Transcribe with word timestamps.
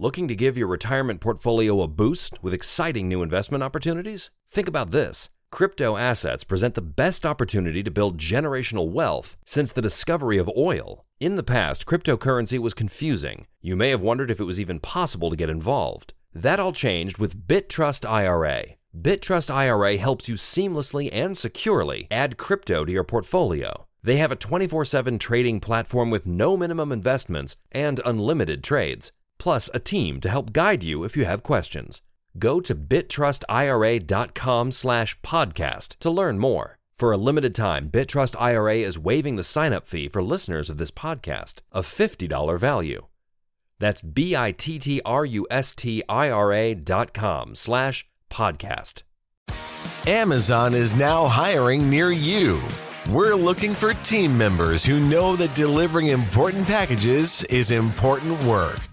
Looking 0.00 0.28
to 0.28 0.34
give 0.34 0.56
your 0.56 0.66
retirement 0.66 1.20
portfolio 1.20 1.82
a 1.82 1.86
boost 1.86 2.42
with 2.42 2.54
exciting 2.54 3.06
new 3.06 3.20
investment 3.20 3.62
opportunities? 3.62 4.30
Think 4.48 4.66
about 4.66 4.92
this. 4.92 5.28
Crypto 5.52 5.98
assets 5.98 6.42
present 6.42 6.74
the 6.74 6.80
best 6.80 7.26
opportunity 7.26 7.82
to 7.82 7.90
build 7.90 8.16
generational 8.16 8.88
wealth 8.88 9.36
since 9.44 9.70
the 9.70 9.82
discovery 9.82 10.38
of 10.38 10.50
oil. 10.56 11.04
In 11.18 11.36
the 11.36 11.42
past, 11.42 11.84
cryptocurrency 11.84 12.58
was 12.58 12.72
confusing. 12.72 13.46
You 13.60 13.76
may 13.76 13.90
have 13.90 14.00
wondered 14.00 14.30
if 14.30 14.40
it 14.40 14.44
was 14.44 14.58
even 14.58 14.80
possible 14.80 15.28
to 15.28 15.36
get 15.36 15.50
involved. 15.50 16.14
That 16.32 16.58
all 16.58 16.72
changed 16.72 17.18
with 17.18 17.46
BitTrust 17.46 18.08
IRA. 18.08 18.76
BitTrust 18.98 19.54
IRA 19.54 19.98
helps 19.98 20.30
you 20.30 20.36
seamlessly 20.36 21.10
and 21.12 21.36
securely 21.36 22.08
add 22.10 22.38
crypto 22.38 22.86
to 22.86 22.92
your 22.92 23.04
portfolio. 23.04 23.86
They 24.02 24.16
have 24.16 24.32
a 24.32 24.36
24 24.36 24.86
7 24.86 25.18
trading 25.18 25.60
platform 25.60 26.08
with 26.08 26.26
no 26.26 26.56
minimum 26.56 26.90
investments 26.90 27.56
and 27.70 28.00
unlimited 28.06 28.64
trades 28.64 29.12
plus 29.40 29.68
a 29.74 29.80
team 29.80 30.20
to 30.20 30.28
help 30.28 30.52
guide 30.52 30.84
you 30.84 31.02
if 31.02 31.16
you 31.16 31.24
have 31.24 31.42
questions. 31.42 32.02
Go 32.38 32.60
to 32.60 32.76
bittrustira.com 32.76 34.70
slash 34.70 35.20
podcast 35.20 35.98
to 35.98 36.10
learn 36.10 36.38
more. 36.38 36.78
For 36.94 37.12
a 37.12 37.16
limited 37.16 37.54
time, 37.54 37.88
Bittrust 37.88 38.36
IRA 38.38 38.76
is 38.76 38.98
waiving 38.98 39.36
the 39.36 39.42
sign-up 39.42 39.88
fee 39.88 40.08
for 40.08 40.22
listeners 40.22 40.68
of 40.68 40.76
this 40.76 40.90
podcast, 40.90 41.60
a 41.72 41.80
$50 41.80 42.58
value. 42.58 43.06
That's 43.78 44.02
B-I-T-T-R-U-S-T-I-R-A 44.02 46.74
dot 46.74 47.14
com 47.14 47.54
slash 47.54 48.06
podcast. 48.30 49.02
Amazon 50.06 50.74
is 50.74 50.94
now 50.94 51.26
hiring 51.26 51.88
near 51.88 52.10
you. 52.10 52.60
We're 53.08 53.34
looking 53.34 53.72
for 53.72 53.94
team 53.94 54.36
members 54.36 54.84
who 54.84 55.00
know 55.00 55.36
that 55.36 55.54
delivering 55.54 56.08
important 56.08 56.66
packages 56.66 57.44
is 57.44 57.70
important 57.70 58.44
work. 58.44 58.89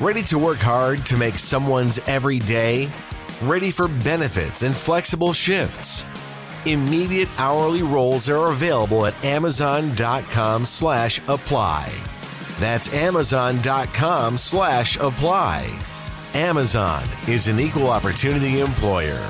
Ready 0.00 0.22
to 0.32 0.38
work 0.38 0.56
hard 0.56 1.04
to 1.04 1.18
make 1.18 1.36
someone's 1.36 1.98
every 2.06 2.38
day? 2.38 2.88
Ready 3.42 3.70
for 3.70 3.86
benefits 3.86 4.62
and 4.62 4.74
flexible 4.74 5.34
shifts? 5.34 6.06
Immediate 6.64 7.28
hourly 7.36 7.82
roles 7.82 8.30
are 8.30 8.50
available 8.50 9.04
at 9.04 9.14
amazon.com 9.22 10.64
slash 10.64 11.20
apply. 11.28 11.92
That's 12.58 12.90
amazon.com 12.94 14.38
slash 14.38 14.96
apply. 14.96 15.68
Amazon 16.32 17.02
is 17.28 17.48
an 17.48 17.60
equal 17.60 17.90
opportunity 17.90 18.60
employer. 18.60 19.20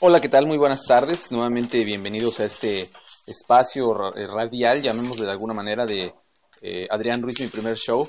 Hola, 0.00 0.22
¿qué 0.22 0.30
tal? 0.30 0.46
Muy 0.46 0.56
buenas 0.56 0.86
tardes. 0.86 1.30
Nuevamente 1.30 1.84
bienvenidos 1.84 2.40
a 2.40 2.46
este 2.46 2.88
espacio 3.26 3.92
radial, 3.92 4.80
llamémosle 4.80 5.26
de 5.26 5.30
alguna 5.32 5.52
manera, 5.52 5.84
de 5.84 6.14
eh, 6.62 6.86
Adrián 6.90 7.22
Ruiz, 7.22 7.40
mi 7.40 7.48
primer 7.48 7.76
show. 7.76 8.08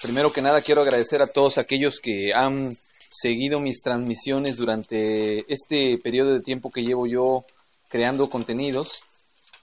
Primero 0.00 0.32
que 0.32 0.40
nada 0.40 0.62
quiero 0.62 0.82
agradecer 0.82 1.20
a 1.20 1.26
todos 1.26 1.58
aquellos 1.58 2.00
que 2.00 2.32
han 2.32 2.76
seguido 3.10 3.60
mis 3.60 3.82
transmisiones 3.82 4.56
durante 4.56 5.52
este 5.52 5.98
periodo 5.98 6.34
de 6.34 6.40
tiempo 6.40 6.70
que 6.70 6.82
llevo 6.82 7.06
yo 7.06 7.44
creando 7.88 8.30
contenidos. 8.30 9.02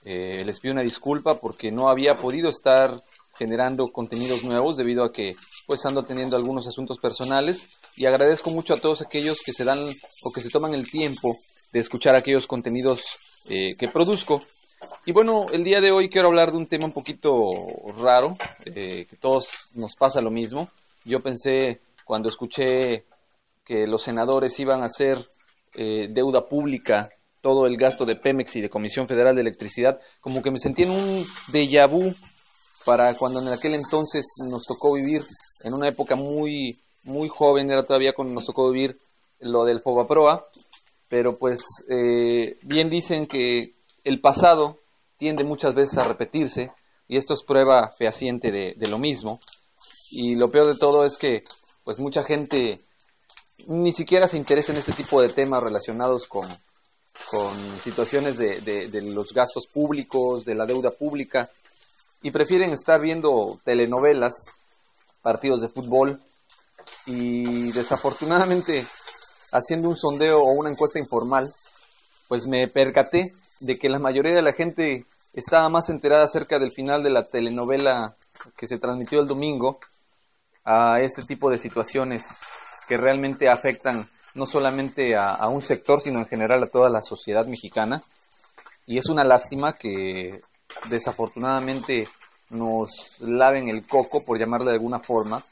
Eh, 0.04 0.42
les 0.44 0.60
pido 0.60 0.72
una 0.72 0.82
disculpa 0.82 1.40
porque 1.40 1.72
no 1.72 1.88
había 1.88 2.18
podido 2.18 2.50
estar 2.50 3.02
generando 3.36 3.88
contenidos 3.88 4.44
nuevos 4.44 4.76
debido 4.76 5.04
a 5.04 5.12
que 5.12 5.36
pues 5.66 5.84
ando 5.84 6.04
teniendo 6.04 6.36
algunos 6.36 6.66
asuntos 6.66 6.98
personales 6.98 7.68
y 7.96 8.06
agradezco 8.06 8.50
mucho 8.50 8.74
a 8.74 8.78
todos 8.78 9.02
aquellos 9.02 9.38
que 9.44 9.52
se 9.52 9.64
dan 9.64 9.90
o 10.22 10.30
que 10.30 10.40
se 10.40 10.48
toman 10.48 10.74
el 10.74 10.88
tiempo 10.88 11.36
de 11.72 11.80
escuchar 11.80 12.14
aquellos 12.14 12.46
contenidos 12.46 13.02
eh, 13.48 13.74
que 13.76 13.88
produzco. 13.88 14.42
Y 15.04 15.12
bueno, 15.12 15.46
el 15.52 15.64
día 15.64 15.80
de 15.80 15.92
hoy 15.92 16.08
quiero 16.08 16.28
hablar 16.28 16.50
de 16.50 16.58
un 16.58 16.66
tema 16.66 16.86
un 16.86 16.92
poquito 16.92 17.52
raro, 17.98 18.36
eh, 18.64 19.06
que 19.08 19.16
todos 19.16 19.70
nos 19.74 19.94
pasa 19.94 20.20
lo 20.20 20.30
mismo. 20.30 20.68
Yo 21.04 21.20
pensé 21.20 21.80
cuando 22.04 22.28
escuché 22.28 23.04
que 23.64 23.86
los 23.86 24.02
senadores 24.02 24.58
iban 24.60 24.82
a 24.82 24.86
hacer 24.86 25.28
eh, 25.74 26.08
deuda 26.10 26.46
pública 26.46 27.10
todo 27.40 27.66
el 27.66 27.76
gasto 27.76 28.04
de 28.04 28.16
Pemex 28.16 28.56
y 28.56 28.60
de 28.60 28.70
Comisión 28.70 29.06
Federal 29.06 29.34
de 29.34 29.42
Electricidad, 29.42 30.00
como 30.20 30.42
que 30.42 30.50
me 30.50 30.58
sentí 30.58 30.82
en 30.82 30.90
un 30.90 31.24
déjà 31.52 31.86
vu 31.88 32.12
para 32.84 33.14
cuando 33.14 33.40
en 33.40 33.48
aquel 33.48 33.74
entonces 33.74 34.26
nos 34.48 34.64
tocó 34.64 34.94
vivir 34.94 35.24
en 35.62 35.74
una 35.74 35.88
época 35.88 36.16
muy 36.16 36.78
muy 37.04 37.28
joven, 37.28 37.70
era 37.70 37.84
todavía 37.84 38.14
cuando 38.14 38.34
nos 38.34 38.46
tocó 38.46 38.70
vivir 38.70 38.96
lo 39.38 39.64
del 39.64 39.80
Fobaproa, 39.80 40.44
pero 41.08 41.36
pues 41.36 41.62
eh, 41.88 42.58
bien 42.62 42.90
dicen 42.90 43.26
que 43.26 43.75
el 44.06 44.20
pasado 44.20 44.78
tiende 45.16 45.42
muchas 45.42 45.74
veces 45.74 45.98
a 45.98 46.04
repetirse 46.04 46.72
y 47.08 47.16
esto 47.16 47.34
es 47.34 47.42
prueba 47.42 47.92
fehaciente 47.98 48.52
de, 48.52 48.86
lo 48.86 48.98
mismo. 48.98 49.40
Y 50.12 50.36
lo 50.36 50.48
peor 50.48 50.72
de 50.72 50.78
todo 50.78 51.04
es 51.04 51.18
que 51.18 51.42
pues 51.82 51.98
mucha 51.98 52.22
gente 52.22 52.80
ni 53.66 53.92
siquiera 53.92 54.28
se 54.28 54.36
interesa 54.36 54.70
en 54.70 54.78
este 54.78 54.92
tipo 54.92 55.20
de 55.20 55.28
temas 55.28 55.60
relacionados 55.60 56.28
con, 56.28 56.46
con 57.30 57.80
situaciones 57.80 58.38
de, 58.38 58.60
de, 58.60 59.02
los 59.02 59.32
gastos 59.32 59.66
públicos, 59.66 60.44
de 60.44 60.54
la 60.54 60.66
deuda 60.66 60.92
pública, 60.92 61.50
y 62.22 62.30
prefieren 62.30 62.72
estar 62.72 63.00
viendo 63.00 63.58
telenovelas, 63.64 64.34
partidos 65.20 65.62
de 65.62 65.68
fútbol, 65.68 66.22
y 67.06 67.72
desafortunadamente 67.72 68.86
haciendo 69.50 69.88
un 69.88 69.96
sondeo 69.96 70.42
o 70.42 70.52
una 70.52 70.70
encuesta 70.70 71.00
informal, 71.00 71.52
pues 72.28 72.46
me 72.46 72.68
percaté 72.68 73.34
de 73.60 73.78
que 73.78 73.88
la 73.88 73.98
mayoría 73.98 74.34
de 74.34 74.42
la 74.42 74.52
gente 74.52 75.06
estaba 75.32 75.68
más 75.68 75.88
enterada 75.90 76.24
acerca 76.24 76.58
del 76.58 76.72
final 76.72 77.02
de 77.02 77.10
la 77.10 77.26
telenovela 77.26 78.16
que 78.56 78.66
se 78.66 78.78
transmitió 78.78 79.20
el 79.20 79.26
domingo 79.26 79.78
a 80.64 81.00
este 81.00 81.22
tipo 81.22 81.50
de 81.50 81.58
situaciones 81.58 82.26
que 82.88 82.96
realmente 82.96 83.48
afectan 83.48 84.08
no 84.34 84.46
solamente 84.46 85.16
a, 85.16 85.46
un 85.48 85.62
sector, 85.62 86.02
sino 86.02 86.18
en 86.18 86.26
general 86.26 86.62
a 86.62 86.68
toda 86.68 86.90
la 86.90 87.02
sociedad 87.02 87.46
mexicana. 87.46 88.02
Y 88.86 88.98
es 88.98 89.08
una 89.08 89.24
lástima 89.24 89.72
que 89.72 90.42
desafortunadamente 90.90 92.08
nos 92.50 93.16
laven 93.18 93.68
el 93.68 93.86
coco, 93.86 94.24
por 94.24 94.38
llamarlo 94.38 94.66
de 94.66 94.74
alguna 94.74 94.98
forma, 94.98 95.42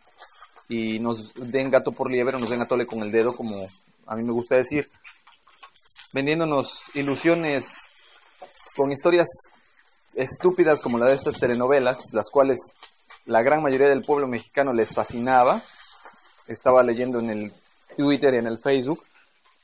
y 0.68 0.98
nos 0.98 1.32
den 1.34 1.70
gato 1.70 1.92
por 1.92 2.10
liebre, 2.10 2.38
nos 2.38 2.50
den 2.50 2.60
atole 2.60 2.86
con 2.86 3.02
el 3.02 3.10
dedo, 3.10 3.34
como 3.34 3.56
a 4.06 4.16
mí 4.16 4.22
me 4.22 4.32
gusta 4.32 4.56
decir, 4.56 4.88
vendiéndonos 6.12 6.82
ilusiones 6.94 7.88
con 8.76 8.92
historias 8.92 9.28
estúpidas 10.14 10.82
como 10.82 10.98
la 10.98 11.06
de 11.06 11.14
estas 11.14 11.38
telenovelas, 11.38 12.12
las 12.12 12.30
cuales 12.30 12.58
la 13.26 13.42
gran 13.42 13.62
mayoría 13.62 13.88
del 13.88 14.02
pueblo 14.02 14.28
mexicano 14.28 14.72
les 14.72 14.94
fascinaba. 14.94 15.62
Estaba 16.46 16.82
leyendo 16.82 17.20
en 17.20 17.30
el 17.30 17.52
Twitter 17.96 18.34
y 18.34 18.38
en 18.38 18.46
el 18.46 18.58
Facebook 18.58 19.02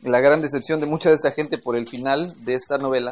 la 0.02 0.20
gran 0.20 0.40
decepción 0.40 0.80
de 0.80 0.86
mucha 0.86 1.10
de 1.10 1.16
esta 1.16 1.32
gente 1.32 1.58
por 1.58 1.76
el 1.76 1.86
final 1.86 2.34
de 2.44 2.54
esta 2.54 2.78
novela, 2.78 3.10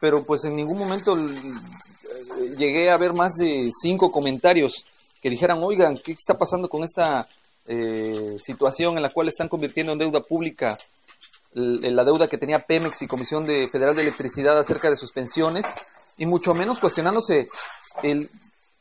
pero 0.00 0.24
pues 0.24 0.44
en 0.44 0.56
ningún 0.56 0.78
momento 0.78 1.16
eh, 1.18 2.54
llegué 2.56 2.90
a 2.90 2.96
ver 2.96 3.12
más 3.12 3.34
de 3.34 3.70
cinco 3.82 4.10
comentarios 4.10 4.84
que 5.20 5.28
dijeran, 5.28 5.58
oigan, 5.62 5.98
¿qué 5.98 6.12
está 6.12 6.38
pasando 6.38 6.68
con 6.70 6.82
esta 6.82 7.28
eh, 7.66 8.36
situación 8.42 8.96
en 8.96 9.02
la 9.02 9.10
cual 9.10 9.28
están 9.28 9.48
convirtiendo 9.48 9.92
en 9.92 9.98
deuda 9.98 10.20
pública 10.20 10.78
la 11.52 12.04
deuda 12.04 12.28
que 12.28 12.38
tenía 12.38 12.60
Pemex 12.60 13.02
y 13.02 13.06
Comisión 13.06 13.44
de 13.44 13.68
Federal 13.68 13.96
de 13.96 14.02
Electricidad 14.02 14.58
acerca 14.58 14.90
de 14.90 14.96
sus 14.96 15.12
pensiones, 15.12 15.66
y 16.16 16.26
mucho 16.26 16.54
menos 16.54 16.78
cuestionándose 16.78 17.48
el 18.02 18.30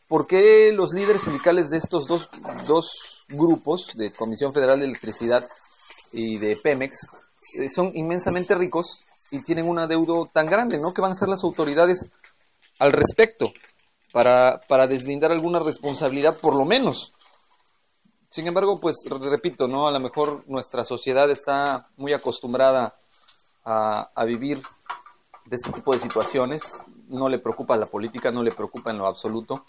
por 0.08 0.28
qué 0.28 0.72
los 0.74 0.92
líderes 0.92 1.22
sindicales 1.22 1.70
de 1.70 1.78
estos 1.78 2.08
dos, 2.08 2.30
dos 2.68 3.26
grupos, 3.30 3.96
de 3.96 4.12
Comisión 4.12 4.54
Federal 4.54 4.80
de 4.80 4.86
Electricidad 4.86 5.48
y 6.12 6.40
de 6.40 6.58
Pemex, 6.58 7.08
eh, 7.60 7.70
son 7.70 7.92
inmensamente 7.96 8.56
ricos 8.56 9.02
y 9.32 9.44
tienen 9.44 9.70
una 9.70 9.88
deuda 9.88 10.28
tan 10.34 10.48
grande, 10.48 10.80
¿no? 10.80 10.94
Que 10.94 11.02
van 11.02 11.12
a 11.12 11.16
ser 11.16 11.30
las 11.30 11.44
autoridades 11.44 12.10
al 12.80 12.92
respecto 12.92 13.54
para, 14.12 14.62
para 14.68 14.88
deslindar 14.88 15.32
alguna 15.32 15.60
responsabilidad, 15.60 16.38
por 16.38 16.56
lo 16.56 16.66
menos. 16.66 17.14
Sin 18.30 18.46
embargo, 18.46 18.80
pues 18.80 18.98
repito, 19.10 19.68
¿no? 19.68 19.88
A 19.88 19.92
lo 19.92 20.00
mejor 20.00 20.44
nuestra 20.48 20.84
sociedad 20.84 21.32
está 21.32 21.88
muy 21.98 22.14
acostumbrada 22.14 22.96
a, 23.66 24.24
vivir 24.26 24.62
de 25.46 25.56
este 25.56 25.72
tipo 25.72 25.94
de 25.94 26.00
situaciones. 26.00 26.62
No 27.08 27.28
le 27.28 27.40
preocupa 27.40 27.76
la 27.76 27.88
política, 27.88 28.32
no 28.32 28.44
le 28.44 28.52
preocupa 28.52 28.92
en 28.92 29.00
lo 29.00 29.08
absoluto, 29.08 29.66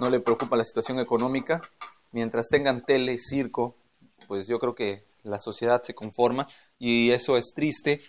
no 0.00 0.10
le 0.10 0.18
preocupa 0.18 0.56
la 0.56 0.64
situación 0.64 0.98
económica 0.98 1.62
mientras 2.10 2.48
tengan 2.48 2.84
tele, 2.84 3.18
circo, 3.20 3.76
pues 4.26 4.48
yo 4.48 4.58
creo 4.58 4.74
que 4.74 5.04
la 5.22 5.38
sociedad 5.38 5.80
se 5.82 5.94
conforma 5.94 6.48
y 6.78 7.10
eso 7.10 7.36
es 7.36 7.52
triste 7.54 8.02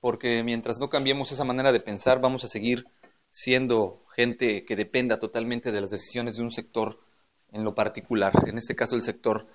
porque 0.00 0.42
mientras 0.42 0.78
no 0.78 0.90
cambiemos 0.90 1.32
esa 1.32 1.44
manera 1.44 1.72
de 1.72 1.80
pensar 1.80 2.20
vamos 2.20 2.44
a 2.44 2.48
seguir 2.48 2.84
siendo 3.30 4.04
gente 4.14 4.64
que 4.64 4.76
dependa 4.76 5.18
totalmente 5.18 5.72
de 5.72 5.80
las 5.80 5.90
decisiones 5.90 6.36
de 6.36 6.42
un 6.42 6.50
sector 6.50 7.00
en 7.52 7.64
lo 7.64 7.74
particular, 7.74 8.32
en 8.46 8.58
este 8.58 8.76
caso 8.76 8.96
el 8.96 9.02
sector 9.02 9.46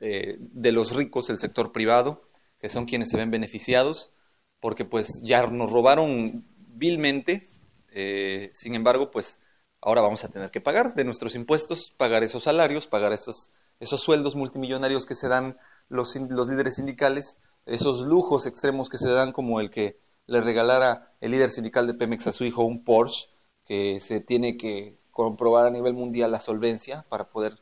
eh, 0.00 0.36
de 0.38 0.72
los 0.72 0.94
ricos, 0.94 1.30
el 1.30 1.38
sector 1.38 1.72
privado, 1.72 2.22
que 2.58 2.68
son 2.68 2.86
quienes 2.86 3.10
se 3.10 3.16
ven 3.16 3.30
beneficiados, 3.30 4.12
porque 4.60 4.84
pues 4.84 5.20
ya 5.22 5.46
nos 5.46 5.70
robaron 5.70 6.44
vilmente, 6.56 7.48
eh, 7.92 8.50
sin 8.52 8.74
embargo, 8.74 9.10
pues 9.10 9.40
ahora 9.80 10.00
vamos 10.00 10.24
a 10.24 10.28
tener 10.28 10.50
que 10.50 10.60
pagar 10.60 10.94
de 10.94 11.04
nuestros 11.04 11.34
impuestos, 11.34 11.92
pagar 11.96 12.22
esos 12.22 12.44
salarios, 12.44 12.86
pagar 12.86 13.12
esos, 13.12 13.50
esos 13.80 14.00
sueldos 14.00 14.36
multimillonarios 14.36 15.06
que 15.06 15.14
se 15.14 15.28
dan 15.28 15.58
los, 15.88 16.14
los 16.16 16.48
líderes 16.48 16.76
sindicales, 16.76 17.38
esos 17.66 18.00
lujos 18.00 18.46
extremos 18.46 18.88
que 18.88 18.98
se 18.98 19.10
dan 19.10 19.32
como 19.32 19.60
el 19.60 19.70
que 19.70 19.98
le 20.26 20.40
regalara 20.40 21.12
el 21.20 21.32
líder 21.32 21.50
sindical 21.50 21.86
de 21.86 21.94
Pemex 21.94 22.26
a 22.26 22.32
su 22.32 22.44
hijo 22.44 22.62
un 22.62 22.84
Porsche, 22.84 23.28
que 23.64 24.00
se 24.00 24.20
tiene 24.20 24.56
que 24.56 24.99
comprobar 25.24 25.66
a 25.66 25.70
nivel 25.70 25.92
mundial 25.92 26.32
la 26.32 26.40
solvencia 26.40 27.04
para 27.10 27.28
poder 27.28 27.58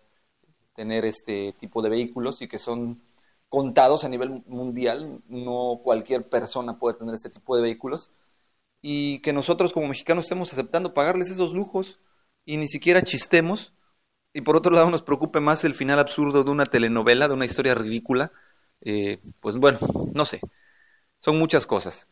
tener 0.76 1.04
este 1.04 1.52
tipo 1.58 1.82
de 1.82 1.88
vehículos 1.88 2.40
y 2.40 2.46
que 2.46 2.60
son 2.60 3.02
contados 3.48 4.04
a 4.04 4.08
nivel 4.08 4.44
mundial, 4.46 5.20
no 5.28 5.80
cualquier 5.82 6.28
persona 6.28 6.78
puede 6.78 6.98
tener 6.98 7.14
este 7.14 7.30
tipo 7.30 7.56
de 7.56 7.62
vehículos, 7.62 8.12
y 8.80 9.20
que 9.20 9.32
nosotros 9.32 9.72
como 9.72 9.88
mexicanos 9.88 10.24
estemos 10.24 10.52
aceptando 10.52 10.94
pagarles 10.94 11.30
esos 11.30 11.52
lujos 11.52 11.98
y 12.44 12.58
ni 12.58 12.68
siquiera 12.68 13.02
chistemos, 13.02 13.72
y 14.32 14.42
por 14.42 14.56
otro 14.56 14.72
lado 14.72 14.88
nos 14.90 15.02
preocupe 15.02 15.40
más 15.40 15.64
el 15.64 15.74
final 15.74 15.98
absurdo 15.98 16.44
de 16.44 16.50
una 16.52 16.66
telenovela, 16.66 17.26
de 17.26 17.34
una 17.34 17.46
historia 17.46 17.74
ridícula, 17.74 18.30
eh, 18.82 19.18
pues 19.40 19.56
bueno, 19.56 19.78
no 20.14 20.24
sé, 20.24 20.40
son 21.18 21.38
muchas 21.38 21.66
cosas. 21.66 22.08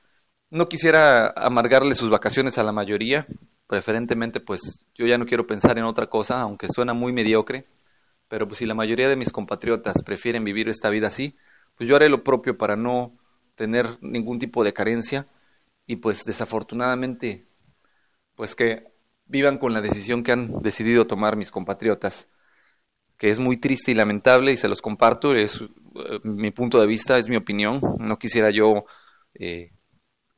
No 0.51 0.69
quisiera 0.69 1.29
amargarle 1.37 1.95
sus 1.95 2.11
vacaciones 2.11 2.59
a 2.59 2.65
la 2.65 2.73
mayoría, 2.73 3.27
preferentemente 3.67 4.41
pues 4.41 4.85
yo 4.95 5.07
ya 5.07 5.19
no 5.19 5.27
quiero 5.27 5.47
pensar 5.47 5.79
en 5.79 5.85
otra 5.85 6.09
cosa, 6.09 6.41
aunque 6.41 6.69
suena 6.69 6.95
muy 6.95 7.13
mediocre, 7.13 7.67
pero 8.29 8.47
pues 8.49 8.59
si 8.59 8.67
la 8.67 8.75
mayoría 8.75 9.09
de 9.09 9.17
mis 9.17 9.33
compatriotas 9.33 10.03
prefieren 10.03 10.45
vivir 10.45 10.69
esta 10.69 10.91
vida 10.91 11.09
así, 11.09 11.37
pues 11.77 11.89
yo 11.89 11.97
haré 11.97 12.09
lo 12.09 12.25
propio 12.25 12.57
para 12.59 12.77
no 12.77 13.17
tener 13.55 13.99
ningún 14.01 14.39
tipo 14.39 14.65
de 14.65 14.73
carencia 14.73 15.27
y 15.87 15.97
pues 15.97 16.25
desafortunadamente 16.25 17.45
pues 18.35 18.55
que 18.55 18.93
vivan 19.27 19.59
con 19.59 19.73
la 19.73 19.81
decisión 19.81 20.23
que 20.23 20.33
han 20.33 20.63
decidido 20.63 21.07
tomar 21.07 21.37
mis 21.37 21.51
compatriotas, 21.51 22.29
que 23.17 23.31
es 23.31 23.39
muy 23.39 23.57
triste 23.57 23.93
y 23.93 23.95
lamentable 23.95 24.53
y 24.53 24.57
se 24.57 24.69
los 24.69 24.83
comparto, 24.83 25.35
es 25.35 25.61
eh, 25.63 26.21
mi 26.23 26.51
punto 26.51 26.81
de 26.81 26.87
vista, 26.87 27.19
es 27.19 27.29
mi 27.29 27.37
opinión, 27.37 27.81
no 27.99 28.19
quisiera 28.19 28.51
yo 28.51 28.85
eh, 29.35 29.73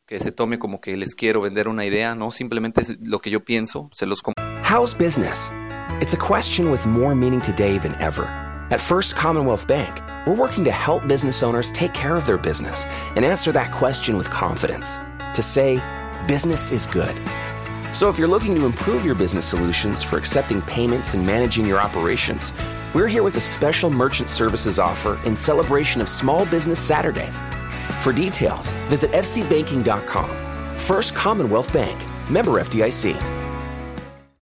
que 0.08 0.18
se 0.18 0.32
tome 0.32 0.58
como 0.58 0.80
que 0.80 0.96
les 0.96 1.14
quiero 1.14 1.42
vender 1.42 1.68
una 1.68 1.84
idea, 1.84 2.14
no, 2.14 2.30
simplemente 2.30 2.80
es 2.80 2.96
lo 3.02 3.20
que 3.20 3.30
yo 3.30 3.44
pienso, 3.44 3.90
se 3.94 4.06
los 4.06 4.22
How's 4.64 4.94
business? 4.94 5.52
It's 6.00 6.14
a 6.14 6.16
question 6.16 6.70
with 6.70 6.86
more 6.86 7.14
meaning 7.14 7.42
today 7.42 7.78
than 7.78 7.94
ever. 8.00 8.24
At 8.70 8.80
First 8.80 9.16
Commonwealth 9.16 9.66
Bank, 9.66 10.00
we're 10.26 10.34
working 10.34 10.64
to 10.64 10.72
help 10.72 11.06
business 11.06 11.42
owners 11.42 11.70
take 11.72 11.92
care 11.92 12.16
of 12.16 12.24
their 12.24 12.38
business 12.38 12.86
and 13.16 13.24
answer 13.24 13.52
that 13.52 13.70
question 13.70 14.16
with 14.16 14.30
confidence. 14.30 14.98
To 15.34 15.42
say, 15.42 15.78
business 16.26 16.72
is 16.72 16.86
good. 16.86 17.14
So 17.92 18.08
if 18.08 18.18
you're 18.18 18.28
looking 18.28 18.54
to 18.54 18.64
improve 18.64 19.04
your 19.04 19.14
business 19.14 19.44
solutions 19.44 20.02
for 20.02 20.16
accepting 20.16 20.62
payments 20.62 21.12
and 21.12 21.26
managing 21.26 21.66
your 21.66 21.80
operations, 21.80 22.54
we're 22.94 23.08
here 23.08 23.22
with 23.22 23.36
a 23.36 23.42
special 23.42 23.90
merchant 23.90 24.30
services 24.30 24.78
offer 24.78 25.20
in 25.26 25.36
celebration 25.36 26.00
of 26.00 26.08
Small 26.08 26.46
Business 26.46 26.78
Saturday. 26.78 27.30
For 28.08 28.12
details, 28.14 28.72
visit 28.88 29.10
fcbanking.com. 29.10 30.30
First 30.78 31.14
Commonwealth 31.14 31.70
Bank, 31.74 32.00
member 32.30 32.52
FDIC. 32.52 33.37